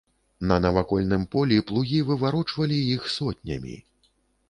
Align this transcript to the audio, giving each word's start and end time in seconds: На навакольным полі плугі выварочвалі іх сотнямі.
На 0.51 0.55
навакольным 0.65 1.27
полі 1.35 1.61
плугі 1.69 2.01
выварочвалі 2.09 2.83
іх 2.97 3.01
сотнямі. 3.21 3.81